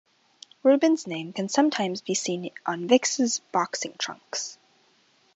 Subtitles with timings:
[0.63, 4.57] Ruben's name can sometimes be seen on Vic's boxing trunks.